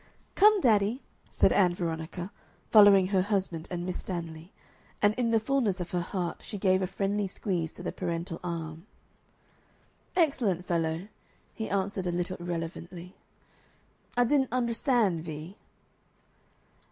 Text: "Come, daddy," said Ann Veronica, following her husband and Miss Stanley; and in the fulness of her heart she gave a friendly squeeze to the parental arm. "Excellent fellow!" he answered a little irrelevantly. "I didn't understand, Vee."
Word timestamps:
"Come, 0.33 0.61
daddy," 0.61 1.03
said 1.29 1.53
Ann 1.53 1.75
Veronica, 1.75 2.31
following 2.71 3.05
her 3.09 3.21
husband 3.21 3.67
and 3.69 3.85
Miss 3.85 3.99
Stanley; 3.99 4.51
and 4.99 5.13
in 5.13 5.29
the 5.29 5.39
fulness 5.39 5.79
of 5.79 5.91
her 5.91 5.99
heart 6.01 6.41
she 6.41 6.57
gave 6.57 6.81
a 6.81 6.87
friendly 6.87 7.27
squeeze 7.27 7.71
to 7.73 7.83
the 7.83 7.91
parental 7.91 8.39
arm. 8.43 8.87
"Excellent 10.15 10.65
fellow!" 10.65 11.07
he 11.53 11.69
answered 11.69 12.07
a 12.07 12.11
little 12.11 12.37
irrelevantly. 12.37 13.13
"I 14.17 14.23
didn't 14.23 14.49
understand, 14.51 15.23
Vee." 15.23 15.55